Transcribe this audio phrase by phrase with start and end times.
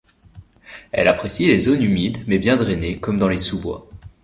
[0.91, 3.87] Elle apprécie les zones humides mais bien drainées comme dans les sous-bois.